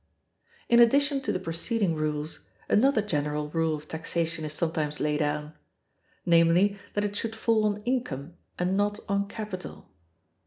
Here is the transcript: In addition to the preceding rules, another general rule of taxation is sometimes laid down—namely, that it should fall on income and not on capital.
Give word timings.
In 0.67 0.79
addition 0.79 1.21
to 1.21 1.31
the 1.31 1.37
preceding 1.39 1.93
rules, 1.93 2.39
another 2.67 3.03
general 3.03 3.49
rule 3.51 3.75
of 3.75 3.87
taxation 3.87 4.43
is 4.43 4.51
sometimes 4.51 4.99
laid 4.99 5.19
down—namely, 5.19 6.79
that 6.95 7.03
it 7.03 7.15
should 7.15 7.35
fall 7.35 7.67
on 7.67 7.83
income 7.83 8.33
and 8.57 8.75
not 8.75 8.99
on 9.07 9.27
capital. 9.27 9.89